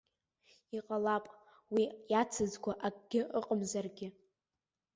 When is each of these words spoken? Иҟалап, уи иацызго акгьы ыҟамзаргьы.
Иҟалап, 0.77 1.25
уи 1.73 1.83
иацызго 2.11 2.71
акгьы 2.87 3.21
ыҟамзаргьы. 3.37 4.07